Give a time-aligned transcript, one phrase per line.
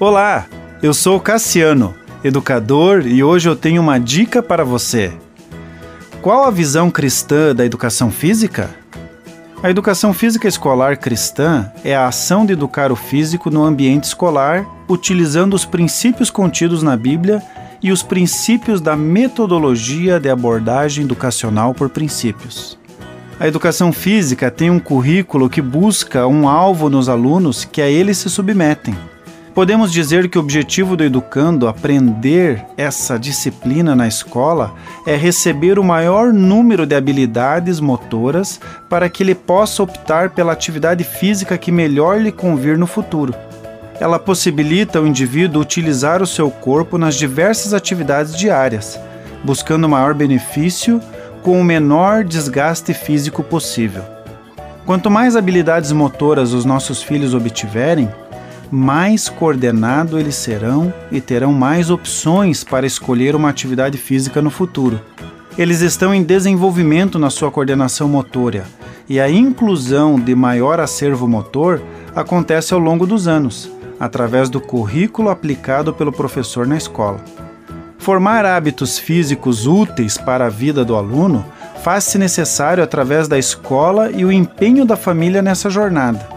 [0.00, 0.46] Olá,
[0.82, 1.94] eu sou Cassiano,
[2.24, 5.12] educador, e hoje eu tenho uma dica para você.
[6.20, 8.70] Qual a visão cristã da educação física?
[9.62, 14.66] A educação física escolar cristã é a ação de educar o físico no ambiente escolar,
[14.88, 17.40] utilizando os princípios contidos na Bíblia
[17.80, 22.78] e os princípios da metodologia de abordagem educacional por princípios.
[23.38, 28.18] A educação física tem um currículo que busca um alvo nos alunos que a eles
[28.18, 28.96] se submetem.
[29.54, 34.72] Podemos dizer que o objetivo do educando aprender essa disciplina na escola
[35.06, 41.04] é receber o maior número de habilidades motoras para que ele possa optar pela atividade
[41.04, 43.34] física que melhor lhe convir no futuro.
[44.00, 48.98] Ela possibilita ao indivíduo utilizar o seu corpo nas diversas atividades diárias,
[49.44, 50.98] buscando maior benefício
[51.42, 54.02] com o menor desgaste físico possível.
[54.86, 58.08] Quanto mais habilidades motoras os nossos filhos obtiverem,
[58.72, 64.98] mais coordenado eles serão e terão mais opções para escolher uma atividade física no futuro.
[65.58, 68.64] Eles estão em desenvolvimento na sua coordenação motora
[69.06, 71.82] e a inclusão de maior acervo motor
[72.16, 73.70] acontece ao longo dos anos,
[74.00, 77.22] através do currículo aplicado pelo professor na escola.
[77.98, 81.44] Formar hábitos físicos úteis para a vida do aluno
[81.82, 86.31] faz-se necessário através da escola e o empenho da família nessa jornada.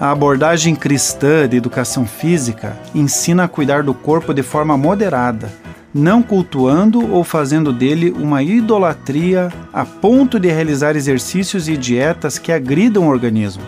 [0.00, 5.52] A abordagem cristã de educação física ensina a cuidar do corpo de forma moderada,
[5.92, 12.50] não cultuando ou fazendo dele uma idolatria a ponto de realizar exercícios e dietas que
[12.50, 13.62] agridam o organismo.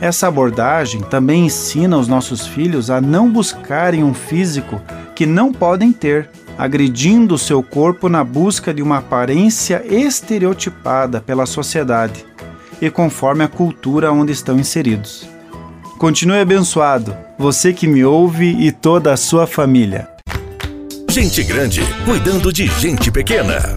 [0.00, 4.82] Essa abordagem também ensina os nossos filhos a não buscarem um físico
[5.14, 6.28] que não podem ter,
[6.58, 12.26] agredindo o seu corpo na busca de uma aparência estereotipada pela sociedade
[12.80, 15.28] e conforme a cultura onde estão inseridos.
[15.98, 20.08] Continue abençoado, você que me ouve e toda a sua família.
[21.10, 23.76] Gente grande cuidando de gente pequena.